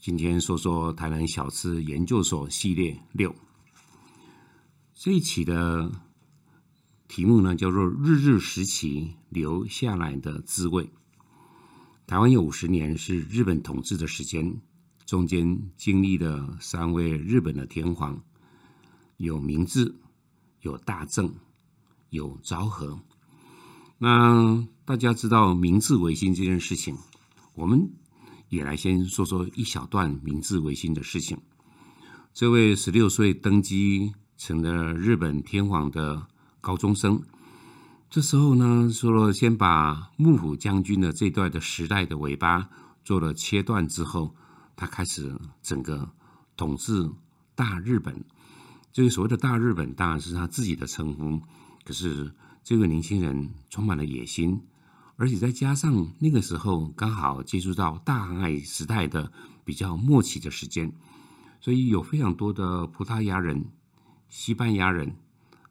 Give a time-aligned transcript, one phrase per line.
[0.00, 3.34] 今天说说台南小吃研究所系列六，
[4.94, 5.90] 这一期的
[7.08, 10.90] 题目呢叫做“日治时期留下来的滋味”。
[12.06, 14.60] 台湾有五十年是日本统治的时间，
[15.06, 18.22] 中间经历了三位日本的天皇，
[19.16, 19.94] 有明治，
[20.60, 21.34] 有大正，
[22.10, 23.00] 有昭和。
[23.96, 26.94] 那大家知道明治维新这件事情，
[27.54, 27.90] 我们。
[28.48, 31.38] 也来先说说一小段明治维新的事情。
[32.32, 36.26] 这位十六岁登基成了日本天皇的
[36.60, 37.22] 高中生，
[38.08, 42.68] 这时候呢，说了先把幕府将军的这段的时代的尾巴
[43.04, 44.34] 做了切断之后，
[44.76, 46.10] 他开始整个
[46.56, 47.10] 统治
[47.54, 48.24] 大日本。
[48.92, 51.40] 这个所谓的大日本当然是他自己的称呼，
[51.84, 54.60] 可是这个年轻人充满了野心。
[55.20, 59.32] 而且再加上那个时候刚好接触到大航海时代的
[59.64, 60.92] 比较末期的时间，
[61.60, 63.64] 所以有非常多的葡萄牙人、
[64.28, 65.16] 西班牙人、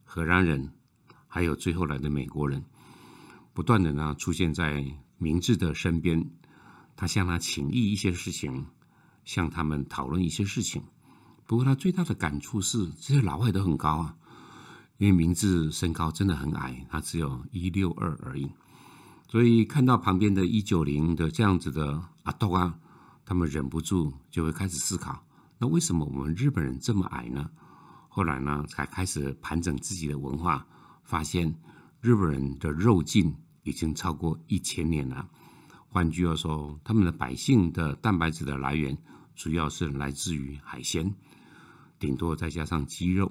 [0.04, 0.73] 荷兰人，
[1.30, 2.66] 还有最后来的美国人，
[3.54, 4.84] 不断的呢出现在
[5.17, 6.30] 明治的身边。
[6.98, 8.66] 他向他请益一些事情，
[9.23, 10.84] 向他们讨论一些事情。
[11.45, 14.17] 不过他最大的感触是，这些老外都很高啊，
[14.98, 18.52] 因为明治身高真的很矮，他只有一六二而已。
[19.28, 22.80] 所以看到旁边的一九零的这样子的阿斗啊，
[23.25, 25.22] 他们忍不住就会开始思考：
[25.58, 27.50] 那为什么我们日本人这么矮呢？
[28.08, 30.66] 后来呢，才开始盘整自己的文化，
[31.04, 31.54] 发现
[31.99, 35.30] 日本人的肉劲已经超过一千年了。
[35.89, 38.98] 换句话说，他们的百姓的蛋白质的来源
[39.36, 41.14] 主要是来自于海鲜，
[41.99, 43.30] 顶多再加上鸡肉，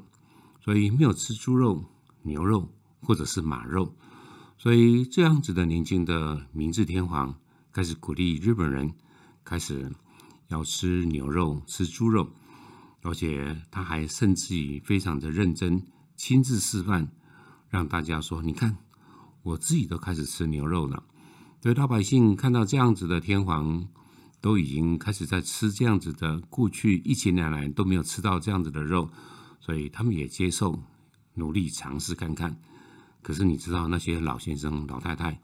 [0.61, 1.83] 所以没有吃猪肉、
[2.23, 2.71] 牛肉
[3.01, 3.97] 或者是马肉。
[4.59, 7.39] 所以，这样子的年轻的明治天皇
[7.73, 8.95] 开始鼓励日本人
[9.45, 9.93] 开始
[10.49, 12.31] 要吃牛肉、吃猪肉，
[13.03, 15.83] 而且他还甚至于非常的认真，
[16.17, 17.09] 亲自示范，
[17.69, 18.79] 让大家说：“你看，
[19.43, 21.05] 我自己都开始吃牛肉了。”
[21.63, 23.87] 所以老百姓看到这样子的天皇
[24.41, 29.11] 都已经开始在吃这样子的，过去一千年来都没有吃到这样子的肉，
[29.61, 30.83] 所以他们也接受，
[31.35, 32.59] 努力尝试看看。
[33.27, 35.41] 可是你知道那些老先生、老太太，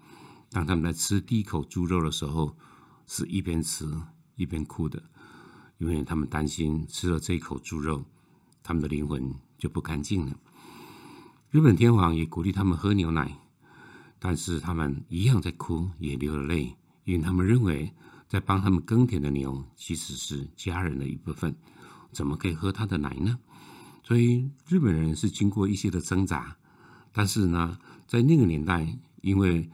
[0.53, 2.56] 当他们在吃第一口猪肉的时候，
[3.09, 3.84] 是一边吃
[4.37, 5.03] 一边哭的，
[5.78, 8.04] 因为他们担心吃了这一口猪肉，
[8.62, 10.37] 他们的灵魂就不干净了。
[11.50, 13.37] 日本天皇也鼓励他们喝牛奶，
[14.21, 17.92] 但是他们一样在哭，也流了泪，因为他们认为
[18.28, 21.53] 在帮他们耕田的牛其实是家人的一部分，
[22.12, 23.41] 怎么可以喝他的奶呢？
[24.04, 26.56] 所以日本人是经过一些的挣扎。
[27.12, 29.70] 但是呢，在那个年代，因为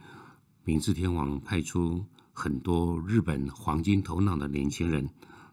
[0.64, 5.08] 明治天皇派出很多日本黄金头脑的年轻人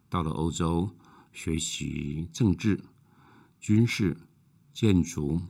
[0.09, 0.90] 到了欧洲
[1.31, 2.84] 学习政治、
[3.59, 4.18] 军事、
[4.73, 5.41] 建筑，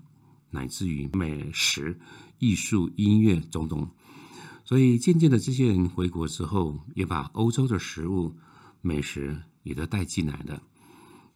[0.49, 1.99] 乃至于美食、
[2.39, 3.89] 艺术、音乐种种，
[4.63, 8.35] 所以渐渐的，这些人回国之后，也把欧洲的食物、
[8.81, 10.61] 美食也都带进来了。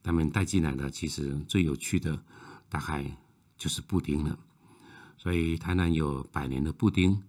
[0.01, 2.23] 他们带进来的，其实最有趣的，
[2.69, 3.17] 大概
[3.57, 4.39] 就是布丁了。
[5.21, 7.21] 所以台南有百年的布丁，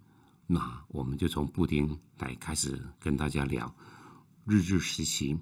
[0.47, 3.75] 那我们就从布丁来开始跟大家聊
[4.45, 5.37] 日治时期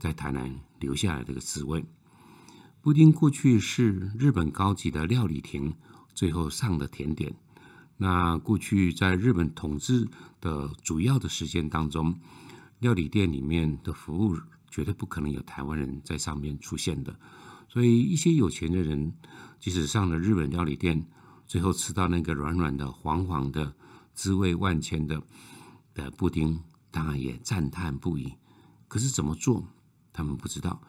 [0.00, 1.84] 在台南留下来这个滋味。
[2.80, 5.72] 布丁过去是日本高级的料理亭
[6.12, 7.32] 最后上的甜点。
[7.96, 10.08] 那过去在日本统治
[10.40, 12.18] 的主要的时间当中，
[12.80, 14.36] 料理店里面的服务
[14.68, 17.16] 绝对不可能有台湾人在上面出现的。
[17.68, 19.14] 所以一些有钱的人，
[19.60, 21.06] 即使上了日本料理店。
[21.46, 23.74] 最后吃到那个软软的、黄黄的、
[24.14, 25.22] 滋味万千的
[25.94, 28.34] 的布丁，当然也赞叹不已。
[28.88, 29.64] 可是怎么做，
[30.12, 30.80] 他们不知道。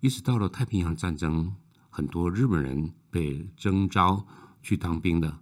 [0.00, 1.54] 一直到了太平洋战争，
[1.90, 4.26] 很多日本人被征召
[4.62, 5.38] 去当兵的，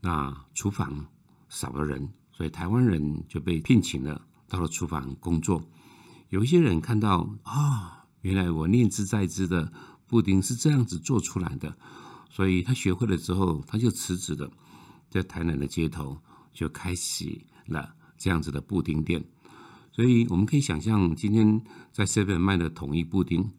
[0.00, 1.06] 那厨房
[1.48, 5.62] 少了人，所以台湾人就被聘请了到了厨房工作。
[6.28, 9.72] 有一些人看到啊，原来我念兹在兹的
[10.06, 11.76] 布丁是这样子做出来的。
[12.36, 14.50] 所以他学会了之后，他就辞职了，
[15.08, 16.14] 在台南的街头
[16.52, 19.24] 就开启了这样子的布丁店。
[19.90, 21.58] 所以我们可以想象，今天
[21.92, 23.50] 在 Seven 卖的统一布丁，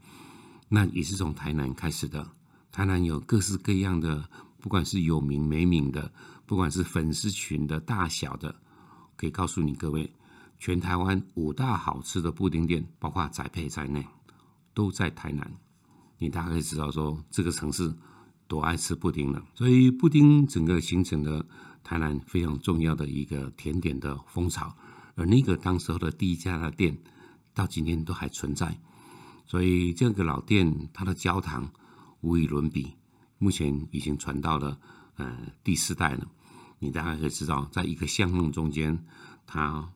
[0.69, 2.29] 那也是从台南开始的。
[2.71, 4.29] 台南有各式各样的，
[4.59, 6.13] 不管是有名没名的，
[6.45, 8.53] 不管是粉丝群的大小的，
[9.15, 10.13] 可以告诉你各位，
[10.59, 14.06] 全台湾五大好吃的布丁店，包括宅配在内，
[14.75, 15.51] 都在台南。
[16.19, 17.91] 你大概知道说，这个城市
[18.47, 19.44] 多爱吃布丁了。
[19.53, 21.45] 所以布丁整个形成了
[21.83, 24.75] 台南非常重要的一个甜点的风潮。
[25.15, 26.97] 而那个当时候的第一家的店，
[27.53, 28.79] 到今天都还存在。
[29.45, 31.71] 所以这个老店，它的焦糖
[32.21, 32.94] 无与伦比。
[33.39, 34.79] 目前已经传到了
[35.15, 36.27] 呃第四代了。
[36.79, 39.03] 你大概可以知道，在一个巷弄中间，
[39.45, 39.91] 它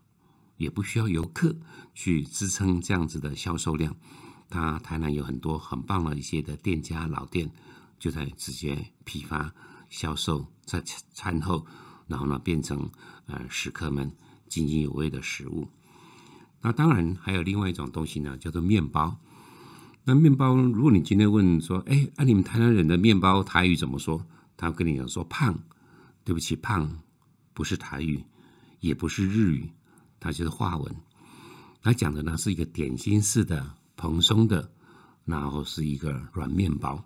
[0.57, 1.55] 也不需要游客
[1.93, 3.95] 去支撑这样子的销售量。
[4.49, 7.51] 它台南有很多很棒的一些的店家老店，
[8.01, 9.53] 就在直接批发
[9.89, 10.83] 销售，在
[11.13, 11.65] 餐后，
[12.07, 12.89] 然后呢变成
[13.27, 14.11] 呃食客们。
[14.49, 15.69] 津津有味的食物，
[16.59, 19.17] 那当然还有另外一种东西呢，叫做面包。
[20.03, 24.25] 那面包，如果你今天问说，哎，那你们台南人的面包台语怎么说？
[24.57, 25.57] 他跟你讲说胖。
[26.25, 26.99] 对不起，胖
[27.53, 28.21] 不是台语，
[28.81, 29.71] 也不是日语，
[30.19, 30.95] 它就是华文。
[31.81, 34.69] 它讲的呢是一个点心式的蓬松的，
[35.23, 37.01] 然后是一个软面包。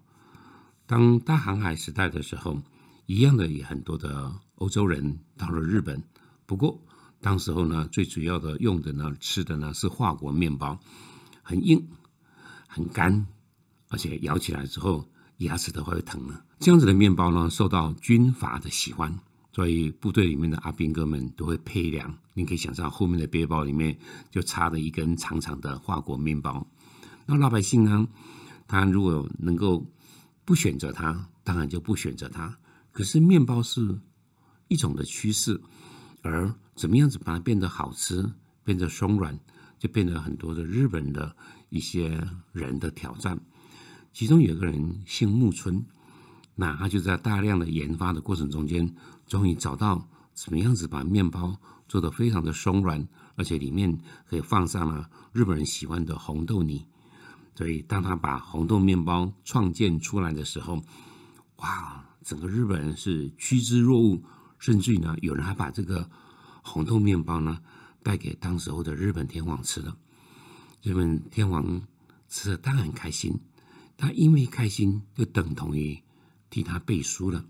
[0.88, 2.62] 当大航海时代的时候，
[3.06, 6.04] 一样的也很多的欧洲人到了日本，
[6.46, 6.82] 不过。
[7.22, 10.78] 当时候呢，最主要的用的呢，吃的呢是华国面包，
[11.42, 11.88] 很硬、
[12.68, 13.26] 很干，
[13.88, 16.46] 而且咬起来之后牙齿都会疼了。
[16.60, 19.18] 这样子的面包呢，受到军阀的喜欢，
[19.54, 22.16] 所以部队里面的阿兵哥们都会配粮。
[22.36, 23.98] 你可以想象，后面的背包里面
[24.30, 26.68] 就插着一根长长的华国面包。
[27.26, 28.08] 那老百姓呢，
[28.68, 29.84] 他如果能够
[30.46, 32.58] 不选择它，当然就不选择它。
[32.92, 34.00] 可是面包是
[34.70, 35.60] 一种的趋势。
[36.22, 38.28] 而怎么样子把它变得好吃，
[38.64, 39.40] 变得松软，
[39.78, 41.36] 就变得很多的日本的
[41.70, 43.40] 一些人的挑战。
[44.12, 45.86] 其中有个人姓木村，
[46.56, 48.96] 那他就在大量的研发的过程中间，
[49.28, 51.56] 终于找到怎么样子把面包
[51.88, 56.88] 做得非常的松软，而且里面可以放上了日本人喜欢的红豆泥。
[57.56, 60.84] 所以当他把红豆面包创建出来的时候，
[61.58, 64.22] 哇，整个日本人是趋之若鹜。
[64.58, 66.10] 甚至于呢，有人还把这个
[66.64, 67.60] 红豆面包呢
[68.02, 69.96] 带给当时候的日本天皇吃了。
[70.82, 71.82] 日本天皇
[72.30, 73.38] 吃的当然开心，
[73.98, 76.00] 他因为开心就等同于
[76.50, 77.46] 替他背书了。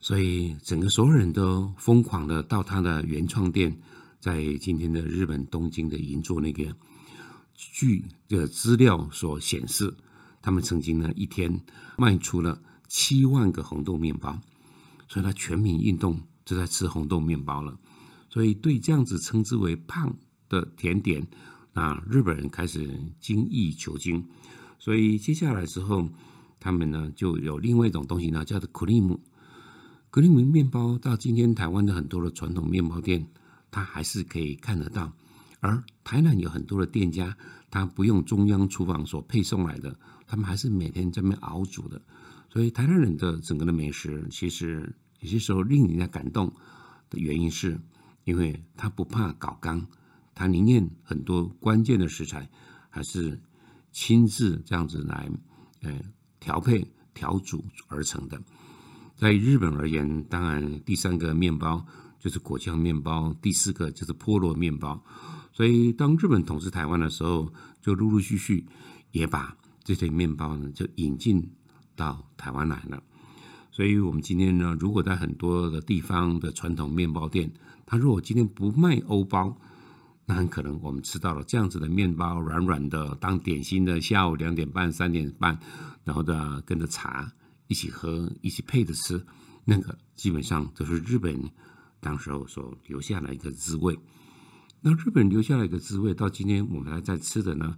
[0.00, 3.80] 所以整个所有人都疯狂的到他的原创店，
[4.20, 6.64] 在今天的日本东京的银座那个，
[7.56, 9.94] 据的资料所显示，
[10.42, 11.60] 他们曾经呢一天
[11.96, 14.38] 卖出了七万个红豆面包。
[15.08, 17.78] 所以，他全民运动就在吃红豆面包了。
[18.28, 20.16] 所以，对这样子称之为胖
[20.48, 21.26] 的甜点，
[21.72, 24.26] 那日本人开始精益求精。
[24.78, 26.08] 所以，接下来之后，
[26.58, 29.18] 他们呢就有另外一种东西呢，叫做 cream。
[30.10, 33.28] cream 面包到今天台湾的很多的传统面包店，
[33.70, 35.12] 它还是可以看得到。
[35.60, 37.36] 而台南有很多的店家，
[37.70, 42.00] 他不用中央厨房所配送来的，他们还是每天在那熬煮的。
[42.48, 46.52] 所以台南人的整个的美食，其实有些时候令人家感动
[47.10, 47.80] 的原因，是
[48.24, 49.86] 因为他不怕搞缸，
[50.34, 52.48] 他宁愿很多关键的食材
[52.88, 53.40] 还是
[53.92, 55.28] 亲自这样子来，
[55.82, 56.00] 呃，
[56.38, 58.40] 调配调煮而成的。
[59.16, 61.84] 在日本而言，当然第三个面包
[62.18, 65.02] 就是果酱面包，第四个就是菠萝面包。
[65.56, 68.66] 所以当日本统治台湾的时候，就陆陆续续
[69.10, 71.50] 也把这些面包呢就引进。
[71.98, 73.02] 到台湾来了，
[73.70, 77.50] 所以我们今天呢，如果在很多的地方的传统面包店，
[77.86, 79.56] 他如果今天不卖欧包，
[80.26, 85.58] 那很可能我们吃到了这样子的面包，软软的当点心的，下午两点半、三点半，
[86.04, 87.32] 然后呢跟着茶
[87.66, 89.24] 一起喝，一起配着吃，
[89.64, 91.50] 那个基本上都是日本
[91.98, 93.98] 当时候所留下来一个滋味。
[94.80, 97.76] 那日本留下来一个滋味，到今天我们还在吃的呢，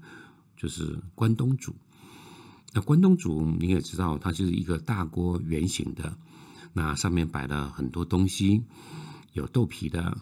[0.56, 1.74] 就是关东煮。
[2.74, 6.18] 那关东煮你也知道，它就是一个大锅圆形的，
[6.74, 8.62] 那上面摆了很多东西，
[9.32, 10.18] 有豆皮的，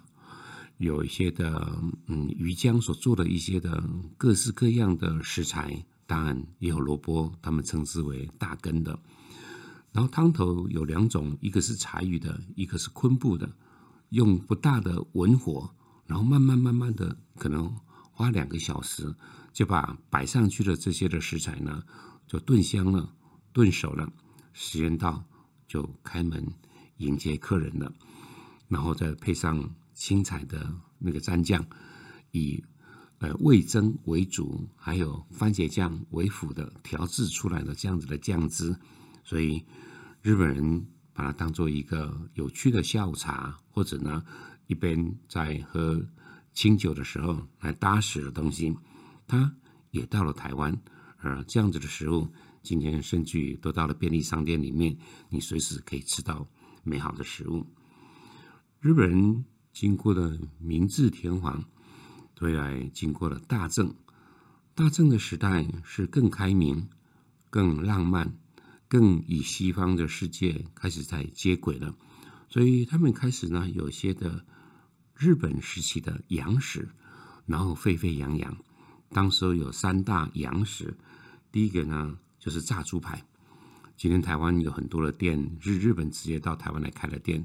[0.79, 3.83] 有一些的嗯鱼浆所做的一些的
[4.17, 8.97] 各式各样的食材，当然也有萝卜，他们称之为大根的。
[9.91, 13.51] 然后汤头有两种，一个是柴鱼的，一个是昆布的，
[14.11, 15.69] 用不大的文火，
[16.07, 17.75] 然后慢慢慢慢的，可能
[18.13, 19.15] 花两个小时
[19.53, 21.83] 就把摆上去的这些的食材呢。
[22.29, 23.15] 就炖香了，
[23.53, 24.13] 炖熟了，
[24.53, 25.25] 时间到
[25.69, 26.45] 就开门
[26.97, 27.95] 迎接客人了，
[28.67, 31.65] 然后再配上青彩的那个蘸酱，
[32.33, 32.65] 以
[33.19, 38.77] 呃味增为主，还有番茄酱为辅的调制出来的这样子的酱汁，
[39.23, 39.65] 所以
[40.21, 44.25] 日本人把它当做一个有趣的下午茶，或者呢
[44.67, 46.05] 一边在喝
[46.53, 48.77] 清酒的时候来搭食的东西，
[49.27, 49.55] 他
[49.91, 50.81] 也到了台湾，
[51.19, 52.29] 而这样子的食物。
[52.63, 54.97] 今天甚至于都到了便利商店里面，
[55.29, 56.49] 你随时可以吃到
[56.83, 57.65] 美好的食物。
[58.81, 61.65] 日本人经过了明治天皇，
[62.39, 63.95] 后来经过了大正，
[64.75, 66.89] 大正的时代是更开明、
[67.51, 68.37] 更浪漫、
[68.89, 71.95] 更与西方的世界开始在接轨了，
[72.49, 74.45] 所以他们开始呢有些的
[75.17, 76.89] 日本时期的洋食，
[77.47, 78.57] 然后沸沸扬扬。
[79.11, 80.97] 当时有三大洋食，
[81.51, 82.19] 第一个呢。
[82.39, 83.21] 就是炸猪排。
[83.97, 87.45] 今天台湾有很多的店，日日本直接到台湾来开了店。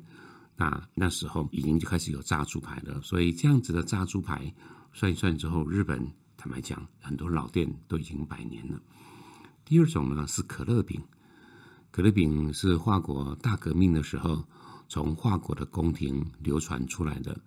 [0.56, 4.54] 那那时候已经就开始有炸猪排了，所以这样子的炸猪排
[4.94, 8.80] 算一算之后，日本坦白讲，很多老店都已经百年了。
[9.66, 11.02] 第二种呢是可乐饼，
[11.90, 14.46] 可乐饼是华国大革命的时候
[14.88, 17.42] 从华国的宫廷流传出来的，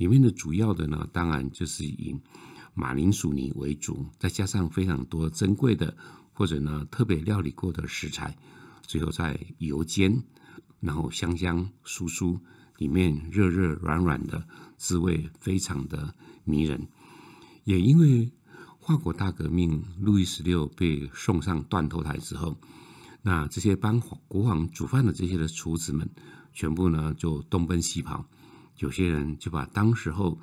[0.00, 2.18] 里面的主要的呢，当然就是以
[2.72, 5.94] 马铃薯泥为主，再加上非常多珍贵的。
[6.32, 8.34] 或者呢，特别料理过的食材，
[8.80, 10.22] 最后再油煎，
[10.80, 12.40] 然后香香酥酥，
[12.78, 14.42] 里面热热软软的，
[14.78, 16.14] 滋味非常的
[16.44, 16.88] 迷人。
[17.64, 18.32] 也因为
[18.80, 22.58] 法国大革命，路易十六被送上断头台之后，
[23.20, 26.08] 那这些帮国王煮饭的这些的厨子们，
[26.54, 28.24] 全部呢就东奔西跑，
[28.80, 30.38] 有些人就把当时候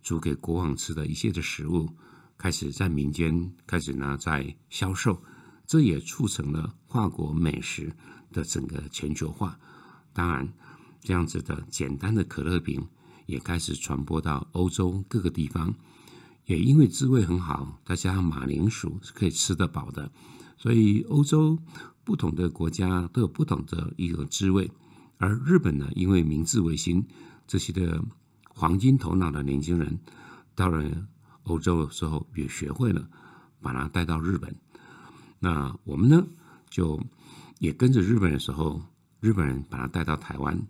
[0.00, 1.88] 煮给国王吃的一些的食物。
[2.36, 5.22] 开始在民间开始呢，在销售，
[5.66, 7.94] 这也促成了跨国美食
[8.32, 9.58] 的整个全球化。
[10.12, 10.52] 当然，
[11.00, 12.86] 这样子的简单的可乐饼
[13.26, 15.74] 也开始传播到欧洲各个地方。
[16.46, 20.12] 也因为滋味很好，再加上马铃薯是可以吃得饱的，
[20.58, 21.58] 所以欧洲
[22.04, 24.70] 不同的国家都有不同的一个滋味。
[25.16, 27.06] 而日本呢，因为明治维新
[27.46, 28.02] 这些的
[28.48, 29.98] 黄金头脑的年轻人
[30.54, 31.08] 到了。
[31.46, 33.06] 欧洲的时候也学会了，
[33.60, 34.56] 把它带到日本。
[35.38, 36.26] 那我们呢，
[36.70, 36.98] 就
[37.58, 38.80] 也跟着日本的时候，
[39.20, 40.66] 日本人把它带到台湾。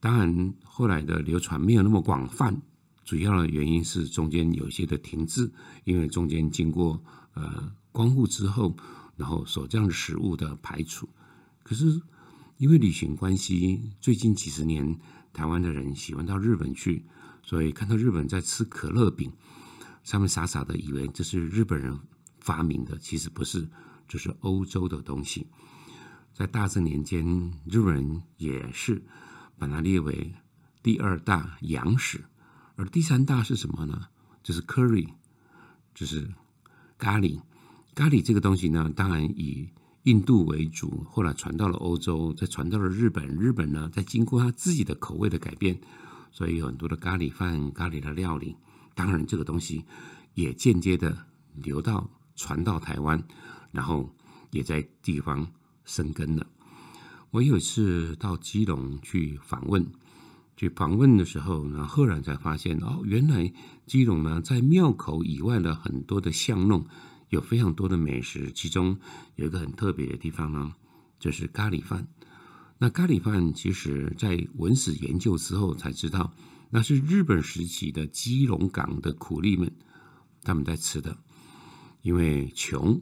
[0.00, 2.60] 当然，后来的流传没有那么广泛，
[3.04, 5.48] 主要的原因是中间有一些的停滞，
[5.84, 7.00] 因为中间经过
[7.34, 8.76] 呃光复之后，
[9.14, 11.08] 然后所这样的食物的排除。
[11.62, 12.02] 可是
[12.56, 14.98] 因为旅行关系，最近几十年
[15.36, 17.04] 台湾的人喜欢到日本去，
[17.42, 19.30] 所以看到日本在吃可乐饼。
[20.08, 21.94] 他们傻傻的以为这是日本人
[22.40, 23.68] 发明的，其实不是，
[24.08, 25.46] 这是欧洲的东西。
[26.32, 29.02] 在大正年间，日本人也是
[29.58, 30.32] 把它列为
[30.82, 32.24] 第二大洋食，
[32.76, 34.06] 而第三大是什么呢？
[34.42, 35.06] 就是 curry，
[35.94, 36.26] 就是
[36.96, 37.38] 咖喱。
[37.94, 39.68] 咖喱这个东西呢，当然以
[40.06, 43.26] 印度为主，后来传到了欧洲，再传到了日本。
[43.36, 45.76] 日本呢，在经过他自己的口味的改变，
[46.30, 48.54] 所以有很多的咖喱饭、咖喱的料理。
[48.94, 49.84] 当然，这个东西
[50.34, 53.20] 也间接的流到传到台湾，
[53.72, 54.08] 然后
[54.52, 55.44] 也在地方
[55.84, 56.46] 生根了。
[57.32, 59.84] 我有一次到基隆去访问，
[60.56, 63.52] 去访问的时候呢，赫然才发现哦，原来
[63.86, 66.86] 基隆呢，在庙口以外的很多的巷弄
[67.28, 68.98] 有非常多的美食，其中
[69.34, 70.74] 有一个很特别的地方呢，
[71.18, 72.06] 就是咖喱饭。
[72.78, 76.32] 那咖喱饭其实在文史研究之后才知道。
[76.68, 79.70] 那是日本时期的基隆港的苦力们，
[80.42, 81.16] 他们在吃的，
[82.02, 83.00] 因为穷，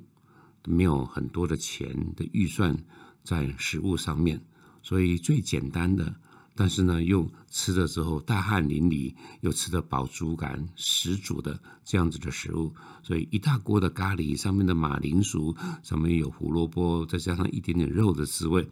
[0.66, 2.84] 没有很多的钱的预算
[3.22, 4.44] 在食物上面，
[4.82, 6.14] 所以最简单的，
[6.54, 18.68] 但是呢又吃的时候大汗淋漓，又吃的饱足感十足的这样子的食物，所以一大锅的咖喱上面的马铃薯，上面有胡萝卜，再加上一点点肉的滋味，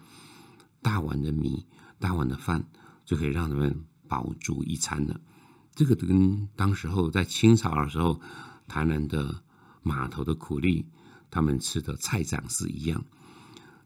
[0.81, 1.67] 大碗的米，
[1.99, 2.65] 大碗的饭，
[3.05, 3.85] 就可以让他们。
[4.09, 5.19] 饱足一餐了，
[5.75, 8.21] 这个跟当时候在清朝的时候，
[8.69, 9.43] 台南的
[9.83, 10.85] 码头的苦力，
[11.31, 13.03] 他们吃的菜长是一样。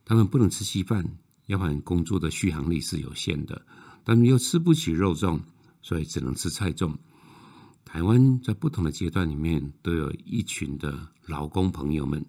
[0.05, 3.65] 他们不能吃稀饭，要不然工作的续航力是有限的。
[4.09, 5.41] 但又吃不起肉粽，
[5.83, 6.95] 所以只能吃菜粽。
[7.85, 12.25] 台湾在不同的阶段里面，都有一群的劳工朋友们，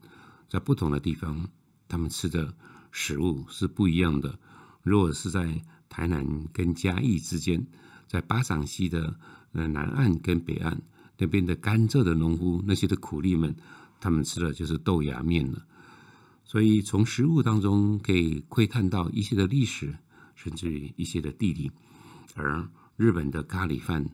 [0.50, 1.48] 在不同的地方，
[1.88, 2.52] 他们吃的
[2.92, 4.40] 食物是不一样的。
[4.82, 7.68] 如果是在台南跟嘉义之间，
[8.08, 9.16] 在巴掌溪的
[9.52, 10.82] 南岸跟北岸
[11.20, 13.56] 那边的甘蔗的农夫，那些的苦力们，
[14.02, 15.64] 他们吃的就是豆芽面了。
[16.44, 19.96] 所以从食物当中可以窥探到一些的历史，
[20.38, 21.70] 甚至于一些的弟弟。
[22.36, 22.66] 而
[22.96, 24.10] 日本的咖喱饭，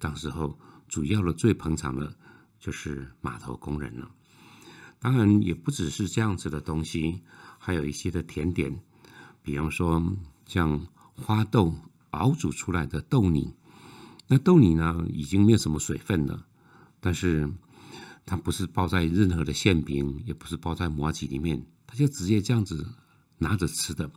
[0.00, 2.16] 当时候主要的最捧场的，
[2.58, 4.10] 就是码头工人了。
[4.98, 7.22] 当然，也不只是这样子的东西，
[7.58, 8.80] 还有一些的甜点，
[9.42, 10.02] 比方说
[10.46, 11.74] 像花豆
[12.10, 13.54] 熬煮出来的豆泥。
[14.26, 16.46] 那豆泥呢，已经没有什么水分了，
[16.98, 17.48] 但是
[18.24, 22.88] 它不是包在任何的馅饼，也不是包在麻糬里面，它就直接这样子
[23.38, 24.10] 拿着吃的。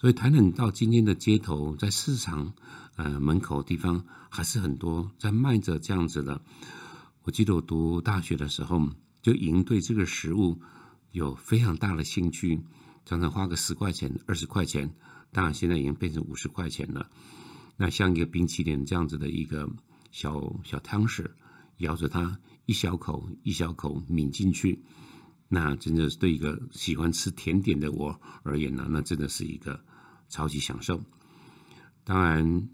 [0.00, 2.54] 所以台南到今天的街头，在市场
[2.94, 6.40] 呃门口地方，还是很多在卖着这样子的。
[7.24, 8.88] 我记得我读大学的时候，
[9.22, 10.60] 就已经对这个食物
[11.10, 12.60] 有非常大的兴趣，
[13.04, 14.94] 常常花个十块钱、二十块钱，
[15.32, 17.10] 当然现在已经变成五十块钱了。
[17.76, 19.68] 那像一个冰淇淋这样子的一个
[20.12, 21.26] 小小汤匙，
[21.78, 24.84] 咬着它一小口一小口抿进去，
[25.48, 29.82] 那真的是对一个喜欢吃甜点的我而言呢，那真的是一个
[30.28, 31.02] 超级享受。
[32.04, 32.68] 当然，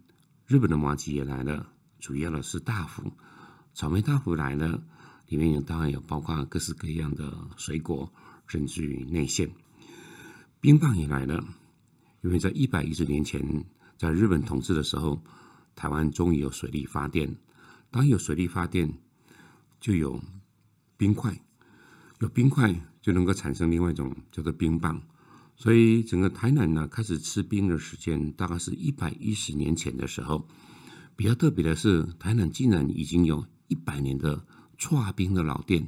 [0.47, 3.13] 日本的麻吉也来了，主要的是大福，
[3.75, 4.83] 草莓大福来了，
[5.29, 8.13] 里面有当然有包括各式各样的水果，
[8.47, 9.51] 甚至于内馅。
[10.61, 11.45] 冰棒也来了，
[12.23, 13.65] 因为在一百一十年前。
[13.97, 15.23] 在日本统治的时候，
[15.77, 17.37] 台湾终于有水力发电。
[17.93, 18.93] 当有水力发电，
[19.81, 20.21] 就有
[20.97, 21.41] 冰块，
[22.21, 25.01] 有冰块就能够产生另外一种叫做冰棒。
[25.57, 30.49] 所以整个台南呢，开始吃冰的时间大概是一百一十年前的时候。
[31.17, 34.45] 比较特别的是，台南竟然已经有一百年的
[34.77, 35.87] 搓冰的老店。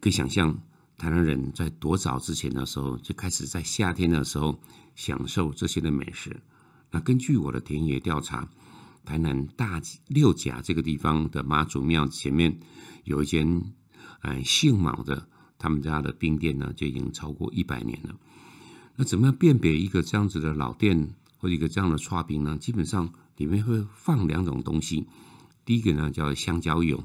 [0.00, 0.60] 可以想象，
[0.98, 4.60] 台南人在多早之前的时候就开始在夏天的时候
[4.94, 6.42] 享受这些的美食。
[6.90, 8.46] 那根据我的田野调查，
[9.06, 12.60] 台南大六甲这个地方的妈祖庙前面
[13.04, 13.72] 有一间，
[14.20, 15.26] 哎姓毛的，
[15.58, 18.14] 他们家的冰店呢就已经超过一百年了。
[18.96, 22.56] 那怎么样辨别一个这样子的老店或一个这样的刷冰呢？
[22.58, 25.06] 基本上里面会放两种东西，
[25.64, 27.04] 第一个呢叫香蕉油，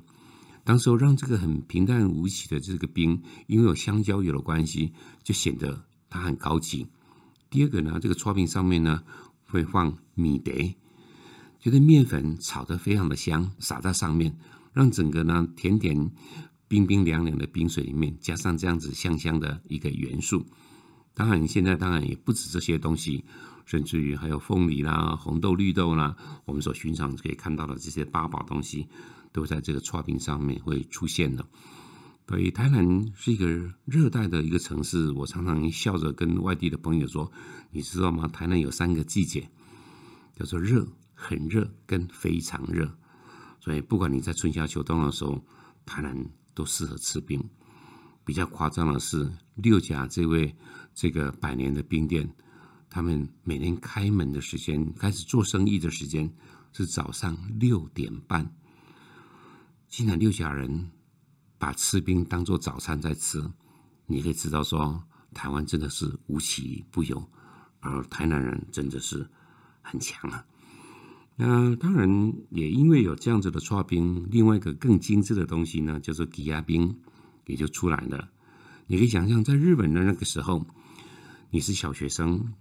[0.64, 6.88] 当时候让这个很平淡无奇的这个冰，因为有香蕉油的关系，就显得它很高级。
[7.50, 9.04] 第二个呢，这个刷冰上面呢。
[9.52, 10.54] 会放米德，
[11.60, 14.38] 就是面粉炒得非常的香，撒在上面，
[14.72, 16.10] 让整个呢甜点
[16.72, 20.46] 冰冰凉凉的冰水里面加上这样子香香的一个元素。
[21.14, 23.26] 当然，现在当然也不止这些东西，
[23.66, 28.88] 甚至于还有凤梨啦、红豆、绿豆啦，我们所寻常可以看到的这些八宝东西，
[29.34, 31.46] 都在这个刨冰上面会出现的。
[32.26, 33.46] 所以，台南是一个
[33.84, 35.12] 热带的一个城市。
[35.12, 37.30] 我常常笑着跟外地的朋友说
[37.72, 38.30] ：“你知道吗？
[38.30, 39.50] 台南有三个季节，
[40.34, 42.90] 叫做热、很热跟非常热。
[43.60, 45.44] 所以，不管你在春夏秋冬的时候，
[45.86, 46.16] 台南
[46.54, 47.44] 都适合吃冰。
[48.24, 50.56] 比较夸张的是，六甲这位
[50.94, 52.34] 这个百年的冰店，
[52.90, 56.32] 他们每天开门的时间，开始做生意的时间
[56.74, 58.56] 是早上六点半。
[59.88, 60.92] 竟然六甲人。”
[61.62, 63.40] 把吃冰当做早餐在吃，
[64.08, 67.24] 你可以知道说，台湾真的是无奇不有，
[67.82, 69.30] 而台南人真的是
[69.84, 70.44] 很强啊。
[71.44, 77.00] 那当然也因为有这样子的搓冰，另外一个更精致的东西呢，叫做抵押冰，
[77.48, 78.30] 也就出来了。
[78.86, 80.64] 你可以想象，在日本的那个时候，
[81.50, 82.54] 你是小学生，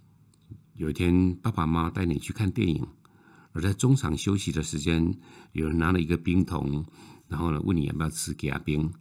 [0.73, 2.87] 有一天爸爸妈妈带你去看电影，
[3.51, 5.15] 而在中场休息的时间，
[5.51, 6.83] 有人拿了一个冰桶。
[7.27, 8.91] 然后呢，问你要不要吃给阿冰？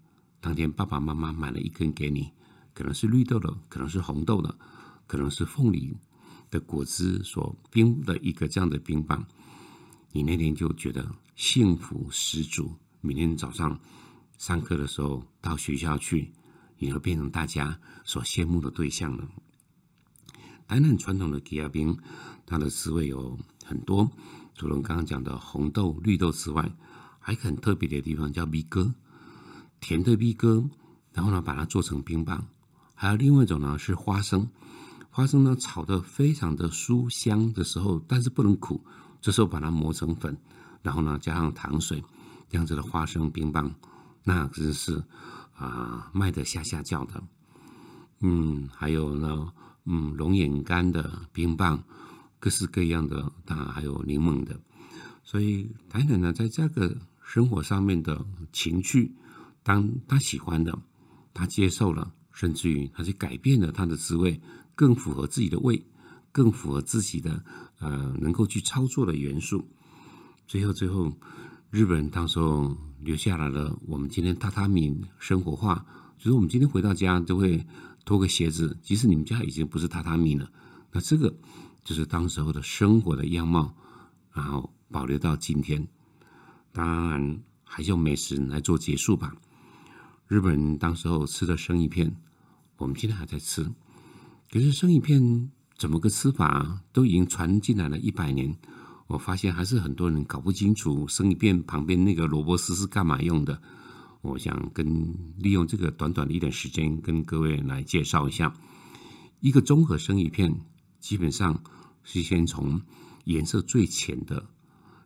[0.43, 2.31] 当天爸爸妈妈买了一根给你，
[2.75, 4.55] 可能是绿豆的，可能是红豆的，
[5.07, 5.97] 可能是凤梨
[6.51, 9.27] 的果汁所冰的一个这样的冰棒。
[10.13, 12.75] 你那天就觉得幸福十足。
[13.01, 13.79] 明天早上
[14.39, 16.33] 上课的时候到学校去，
[16.79, 19.29] 你会变成大家所羡慕的对象了。
[20.67, 21.97] 台南传统的给阿冰，
[22.47, 24.11] 它的滋味有很多，
[24.55, 26.71] 除了刚刚讲的红豆、绿豆之外。
[27.23, 28.95] 还很特别的地方叫米哥，
[29.79, 30.65] 甜的米哥，
[31.13, 32.49] 然后呢把它做成冰棒。
[32.95, 34.49] 还有另外一种呢是花生，
[35.11, 38.83] 花生呢炒的非常的酥香的时候，但是不能苦，
[39.21, 40.37] 这时候把它磨成粉，
[40.83, 42.03] 然后呢加上糖水，
[42.49, 43.73] 这样子的花生冰棒，
[44.25, 45.03] 那真是
[45.55, 47.23] 啊卖的下下叫的。
[48.21, 49.53] 嗯，还有呢，
[49.85, 51.83] 嗯龙眼干的冰棒，
[52.39, 54.61] 各式各样的，当然还有柠檬的。
[55.23, 59.15] 所以台南呢，在这个生活上面的情趣，
[59.63, 60.79] 当他喜欢的，
[61.33, 64.41] 他接受了，甚至于他去改变了他的滋味，
[64.75, 65.87] 更符合自己的胃，
[66.33, 67.43] 更符合自己的
[67.79, 69.69] 呃能够去操作的元素。
[70.47, 71.13] 最后，最后，
[71.71, 75.85] 日本人当时候留下来了我们今天榻榻米生活化，
[76.19, 77.67] 就是我们今天回到家都会
[78.05, 80.51] 脱个鞋子，即使你们家已经不是榻榻米了，
[80.93, 81.35] 那这个
[81.85, 83.75] 就是当时候的生活的样貌，
[84.33, 84.73] 然后。
[84.93, 85.87] 保留到今天，
[86.73, 89.37] 当然还是用美食来做结束吧。
[90.27, 92.17] 日本人当时候吃的生鱼片，
[92.77, 93.71] 我们今天还在吃。
[94.51, 95.49] 可是生鱼片
[95.81, 98.55] 怎么个吃法，都已经传进来了一百年。
[99.07, 103.63] 我发现还是很多人搞不清楚生鱼片旁边那个萝卜丝是干嘛用的。
[104.21, 104.85] 我想跟
[105.39, 108.55] 利用这个短短的一点时间，跟各位来介绍一下
[109.41, 110.55] 一个综合生鱼片，
[110.99, 111.63] 基本上
[112.05, 112.83] 是先从
[113.25, 114.51] 颜色最浅的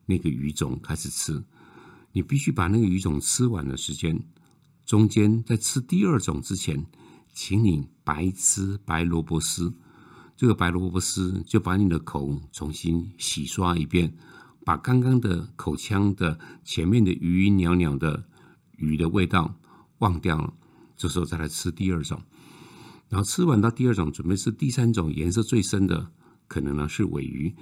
[0.07, 1.45] 那个鱼种开始吃。
[2.11, 4.21] 你必须把那个鱼种吃完的时间，
[4.85, 6.85] 中间在吃第二种之前，
[7.33, 9.73] 请你白吃白萝卜丝。
[10.37, 14.17] 这个白萝卜丝就把你的口重新洗刷一遍，
[14.65, 18.25] 把刚刚的口腔的前面的鱼袅袅的
[18.77, 19.55] 鱼的味道
[19.99, 20.53] 忘掉了。
[20.97, 22.23] 这时候再来吃第二种，
[23.09, 26.11] 然后吃完到第二种，准备吃第三种颜色最深的，
[26.49, 27.55] 可能呢是尾鱼，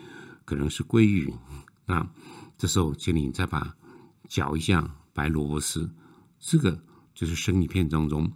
[0.44, 1.32] 可能是鲑鱼。
[1.86, 2.08] 那
[2.56, 3.76] 这时候请你再把。
[4.28, 5.90] 搅一下白萝卜丝，
[6.40, 6.82] 这个
[7.14, 8.32] 就是生鱼片当中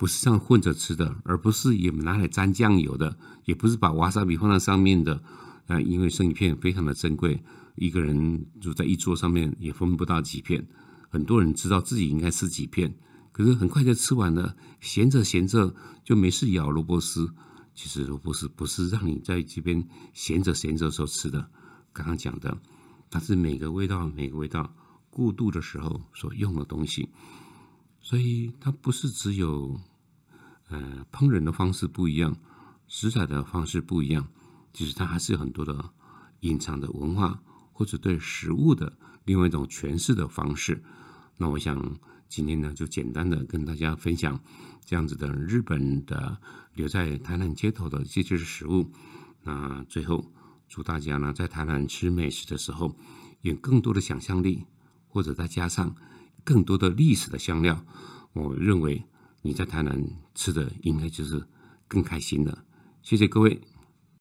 [0.00, 5.22] 不是这样混着吃的，而不是也拿来沾酱油的，也不是把瓦萨比放在上面的。
[5.66, 10.66] 啊，因为生鱼片非常的珍贵，一个人就在一桌上面也分不到几片。
[11.10, 12.96] 很多人知道自己应该吃几片，
[13.30, 17.34] 可是很快就吃完了，闲着闲着就没事咬萝卜丝。
[17.74, 21.50] 其实萝卜丝不是让你在这边闲着闲着时候吃的，
[21.92, 22.56] 刚刚讲的，
[23.10, 24.74] 它是每个味道每个味道。
[25.10, 27.10] 过渡的时候所用的东西，
[28.00, 29.78] 所以它不是只有
[30.70, 32.34] 呃烹饪的方式不一样，
[32.88, 34.26] 食材的方式不一样，
[34.72, 35.90] 其实它还是有很多的
[36.40, 37.40] 隐藏的文化
[37.72, 40.82] 或者对食物的另外一种诠释的方式。
[41.36, 44.40] 那我想今天呢，就简单的跟大家分享
[44.84, 46.38] 这样子的日本的
[46.74, 48.90] 留在台南街头的这些食物。
[49.42, 50.32] 那最后
[50.68, 52.96] 祝大家呢，在台南吃美食的时候，
[53.42, 54.64] 有更多的想象力。
[55.12, 55.96] 或者再加上
[56.44, 57.84] 更多的历史的香料，
[58.32, 59.04] 我认为
[59.42, 60.02] 你在台南
[60.34, 61.42] 吃的应该就是
[61.88, 62.64] 更开心的。
[63.02, 63.60] 谢谢各位。